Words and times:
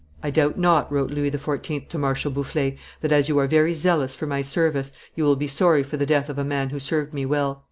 "I 0.23 0.31
doubt 0.31 0.57
not," 0.57 0.91
wrote 0.91 1.11
Louis 1.11 1.29
XIV. 1.29 1.87
to 1.89 1.97
Marshal 1.99 2.31
Boufflers, 2.31 2.73
"that, 3.01 3.11
as 3.11 3.29
you 3.29 3.37
are 3.37 3.45
very 3.45 3.75
zealous 3.75 4.15
for 4.15 4.25
my 4.25 4.41
service, 4.41 4.91
you 5.15 5.23
will 5.23 5.35
be 5.35 5.47
sorry 5.47 5.83
for 5.83 5.97
the 5.97 6.07
death 6.07 6.27
of 6.27 6.39
a 6.39 6.43
man 6.43 6.71
who 6.71 6.79
served 6.79 7.13
me 7.13 7.23
well." 7.23 7.59